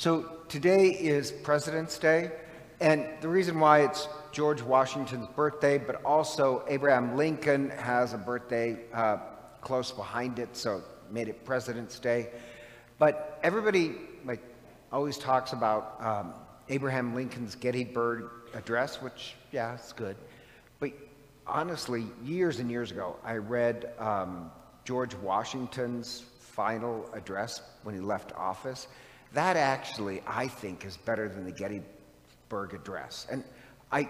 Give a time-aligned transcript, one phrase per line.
[0.00, 2.32] So today is President's Day,
[2.80, 8.78] and the reason why it's George Washington's birthday, but also Abraham Lincoln has a birthday
[8.94, 9.18] uh,
[9.60, 12.30] close behind it, so made it President's Day.
[12.98, 14.40] But everybody like
[14.90, 16.32] always talks about um,
[16.70, 18.24] Abraham Lincoln's Gettysburg
[18.54, 20.16] Address, which yeah, it's good.
[20.78, 20.92] But
[21.46, 24.50] honestly, years and years ago, I read um,
[24.86, 28.88] George Washington's final address when he left office.
[29.32, 33.26] That actually, I think, is better than the Gettysburg Address.
[33.30, 33.44] And
[33.92, 34.08] I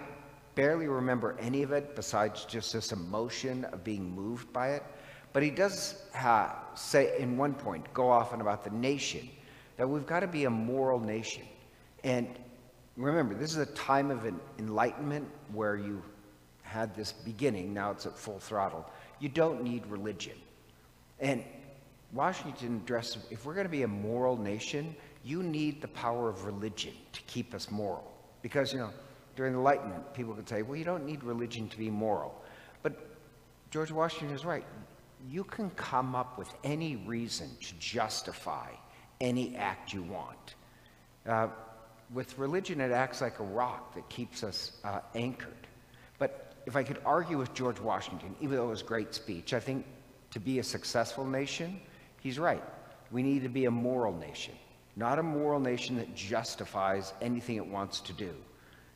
[0.55, 4.83] barely remember any of it besides just this emotion of being moved by it.
[5.33, 9.29] But he does uh, say, in one point, go off about the nation,
[9.77, 11.45] that we've got to be a moral nation.
[12.02, 12.29] And
[12.96, 16.02] remember, this is a time of an enlightenment where you
[16.62, 18.88] had this beginning, now it's at full throttle.
[19.18, 20.37] You don't need religion.
[21.18, 21.45] And
[22.12, 26.45] Washington addressed if we're going to be a moral nation, you need the power of
[26.45, 28.10] religion to keep us moral.
[28.42, 28.91] Because, you know,
[29.37, 32.35] during the Enlightenment, people could say, well, you don't need religion to be moral.
[32.82, 33.16] But
[33.71, 34.65] George Washington is right.
[35.29, 38.71] You can come up with any reason to justify
[39.21, 40.54] any act you want.
[41.26, 41.48] Uh,
[42.13, 45.66] with religion, it acts like a rock that keeps us uh, anchored.
[46.18, 49.52] But if I could argue with George Washington, even though it was a great speech,
[49.52, 49.85] I think
[50.30, 51.79] to be a successful nation,
[52.21, 52.65] he's right.
[53.10, 54.54] We need to be a moral nation
[54.96, 58.33] not a moral nation that justifies anything it wants to do,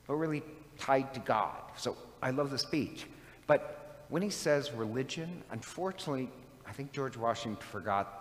[0.06, 0.42] but really
[0.78, 1.56] tied to God.
[1.76, 3.06] So I love the speech.
[3.46, 6.30] But when he says religion, unfortunately,
[6.66, 8.20] I think George Washington forgot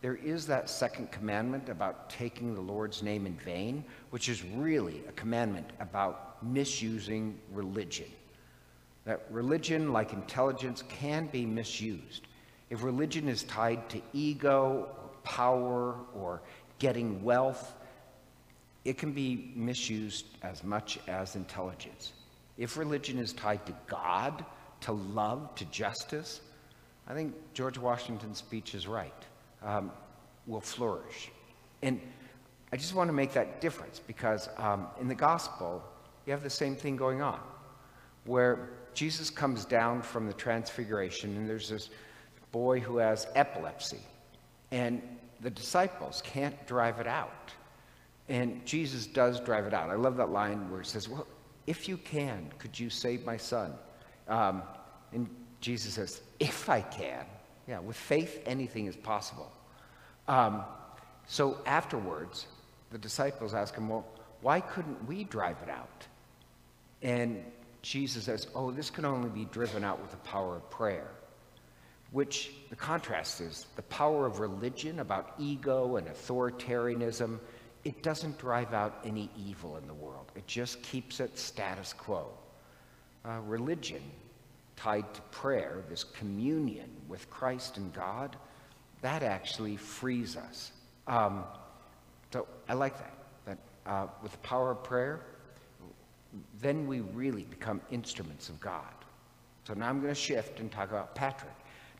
[0.00, 5.02] there is that second commandment about taking the Lord's name in vain, which is really
[5.08, 8.06] a commandment about misusing religion.
[9.04, 12.28] That religion, like intelligence, can be misused.
[12.70, 14.88] If religion is tied to ego,
[15.22, 16.40] power, or
[16.80, 17.74] getting wealth,
[18.84, 22.12] it can be misused as much as intelligence.
[22.58, 24.44] If religion is tied to God,
[24.80, 26.40] to love, to justice,
[27.06, 29.14] I think George Washington's speech is right,
[29.62, 29.92] um,
[30.46, 31.30] will flourish.
[31.82, 32.00] And
[32.72, 35.82] I just want to make that difference because um, in the gospel,
[36.26, 37.40] you have the same thing going on,
[38.24, 41.90] where Jesus comes down from the transfiguration and there's this
[42.52, 44.00] boy who has epilepsy.
[44.70, 45.02] And
[45.40, 47.52] the disciples can't drive it out.
[48.28, 49.90] And Jesus does drive it out.
[49.90, 51.26] I love that line where he says, Well,
[51.66, 53.72] if you can, could you save my son?
[54.28, 54.62] Um,
[55.12, 55.28] and
[55.60, 57.24] Jesus says, If I can.
[57.66, 59.50] Yeah, with faith, anything is possible.
[60.28, 60.64] Um,
[61.26, 62.46] so afterwards,
[62.90, 64.06] the disciples ask him, Well,
[64.42, 66.06] why couldn't we drive it out?
[67.02, 67.44] And
[67.82, 71.10] Jesus says, Oh, this can only be driven out with the power of prayer
[72.12, 77.38] which the contrast is the power of religion about ego and authoritarianism.
[77.84, 82.26] It doesn't drive out any evil in the world, it just keeps it status quo.
[83.24, 84.02] Uh, religion,
[84.76, 88.34] tied to prayer, this communion with Christ and God,
[89.02, 90.72] that actually frees us.
[91.06, 91.44] Um,
[92.32, 95.20] so I like that, that uh, with the power of prayer,
[96.60, 98.94] then we really become instruments of God.
[99.64, 101.52] So now I'm going to shift and talk about Patrick.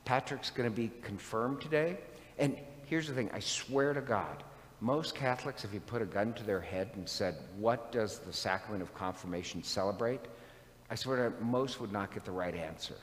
[0.04, 1.98] Patrick's going to be confirmed today.
[2.38, 2.56] And
[2.86, 4.42] here's the thing I swear to God,
[4.80, 8.32] most Catholics, if you put a gun to their head and said, What does the
[8.32, 10.20] sacrament of confirmation celebrate?
[10.90, 12.96] I swear to most would not get the right answer.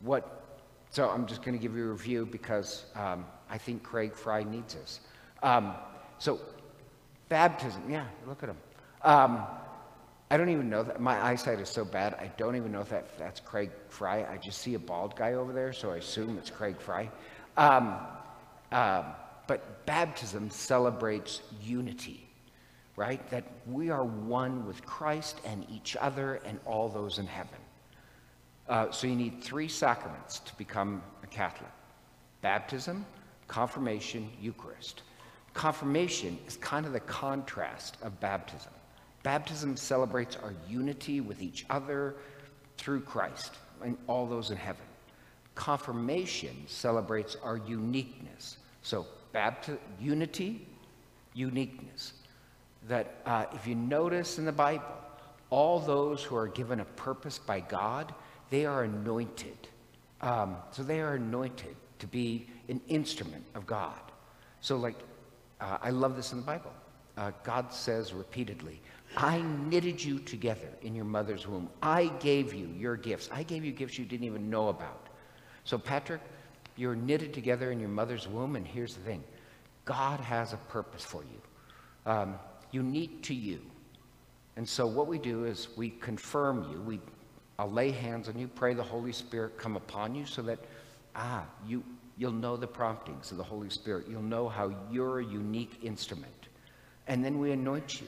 [0.00, 4.14] What, so I'm just going to give you a review because um, I think Craig
[4.14, 5.00] Fry needs us.
[5.42, 5.74] Um,
[6.18, 6.40] so,
[7.28, 8.58] baptism, yeah, look at him.
[9.02, 9.46] Um,
[10.32, 10.98] I don't even know that.
[10.98, 14.24] My eyesight is so bad, I don't even know if that, that's Craig Fry.
[14.24, 17.10] I just see a bald guy over there, so I assume it's Craig Fry.
[17.58, 17.98] Um,
[18.72, 19.12] uh,
[19.46, 22.26] but baptism celebrates unity,
[22.96, 23.28] right?
[23.28, 27.58] That we are one with Christ and each other and all those in heaven.
[28.70, 31.70] Uh, so you need three sacraments to become a Catholic
[32.40, 33.04] baptism,
[33.48, 35.02] confirmation, Eucharist.
[35.52, 38.72] Confirmation is kind of the contrast of baptism.
[39.22, 42.16] Baptism celebrates our unity with each other
[42.76, 43.52] through Christ
[43.82, 44.84] and all those in heaven.
[45.54, 48.56] Confirmation celebrates our uniqueness.
[48.82, 50.66] So, bapti- unity,
[51.34, 52.14] uniqueness.
[52.88, 54.84] That uh, if you notice in the Bible,
[55.50, 58.12] all those who are given a purpose by God,
[58.50, 59.56] they are anointed.
[60.20, 64.00] Um, so they are anointed to be an instrument of God.
[64.60, 64.96] So, like,
[65.60, 66.72] uh, I love this in the Bible.
[67.16, 68.80] Uh, God says repeatedly,
[69.16, 71.68] I knitted you together in your mother's womb.
[71.82, 73.28] I gave you your gifts.
[73.32, 75.08] I gave you gifts you didn't even know about.
[75.64, 76.20] So, Patrick,
[76.76, 79.22] you're knitted together in your mother's womb, and here's the thing
[79.84, 81.40] God has a purpose for you.
[82.06, 82.38] um,
[82.70, 83.60] unique to you.
[84.56, 86.80] And so what we do is we confirm you.
[86.80, 87.00] We,
[87.58, 90.58] I'll lay hands on you, pray the Holy Spirit come upon you so that,
[91.16, 91.82] ah, you,
[92.16, 94.06] you'll know the promptings of the Holy Spirit.
[94.08, 96.48] You'll know how you're a unique instrument.
[97.06, 98.06] And then we anoint you,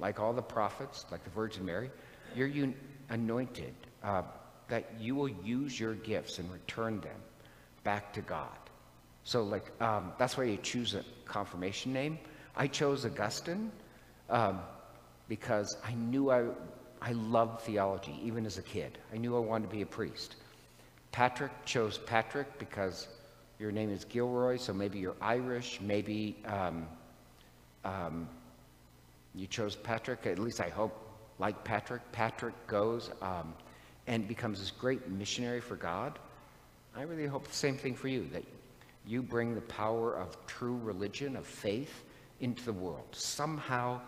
[0.00, 1.90] like all the prophets, like the Virgin Mary.
[2.34, 2.74] You're un-
[3.10, 4.22] anointed uh,
[4.68, 7.16] that you will use your gifts and return them
[7.84, 8.48] back to God.
[9.24, 12.18] So, like, um, that's why you choose a confirmation name.
[12.56, 13.70] I chose Augustine
[14.28, 14.60] um,
[15.28, 16.46] because I knew I,
[17.02, 18.98] I loved theology, even as a kid.
[19.12, 20.36] I knew I wanted to be a priest.
[21.12, 23.08] Patrick chose Patrick because
[23.58, 26.86] your name is Gilroy, so maybe you're Irish, maybe um,
[27.84, 28.28] um,
[29.34, 30.96] you chose Patrick, at least I hope,
[31.38, 32.02] like Patrick.
[32.12, 33.54] Patrick goes um,
[34.06, 36.18] and becomes this great missionary for God.
[36.96, 38.44] I really hope the same thing for you, that
[39.06, 42.04] you bring the power of true religion, of faith,
[42.40, 43.06] into the world.
[43.12, 44.00] Somehow,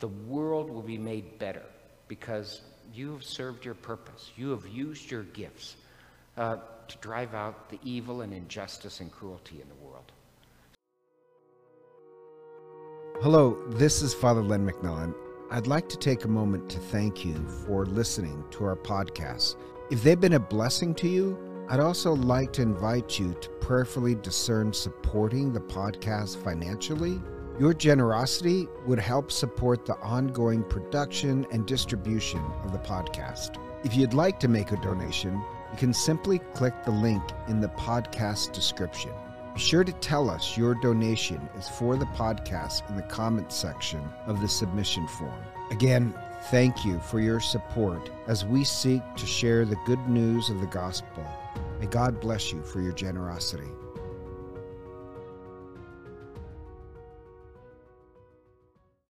[0.00, 1.62] the world will be made better
[2.06, 2.60] because
[2.94, 4.30] you have served your purpose.
[4.36, 5.76] You have used your gifts
[6.36, 6.56] uh,
[6.88, 10.12] to drive out the evil and injustice and cruelty in the world.
[13.20, 15.12] Hello, this is Father Len McMillan.
[15.50, 17.34] I'd like to take a moment to thank you
[17.66, 19.56] for listening to our podcast.
[19.90, 21.36] If they've been a blessing to you,
[21.68, 27.20] I'd also like to invite you to prayerfully discern supporting the podcast financially.
[27.58, 33.56] Your generosity would help support the ongoing production and distribution of the podcast.
[33.82, 35.42] If you'd like to make a donation,
[35.72, 39.10] you can simply click the link in the podcast description.
[39.58, 44.00] Be sure to tell us your donation is for the podcast in the comments section
[44.26, 45.42] of the submission form.
[45.72, 46.14] Again,
[46.52, 50.68] thank you for your support as we seek to share the good news of the
[50.68, 51.26] gospel
[51.80, 53.68] May God bless you for your generosity.